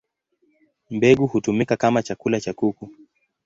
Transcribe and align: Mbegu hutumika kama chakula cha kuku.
Mbegu 0.89 1.27
hutumika 1.27 1.77
kama 1.77 2.03
chakula 2.03 2.41
cha 2.41 2.53
kuku. 2.53 2.89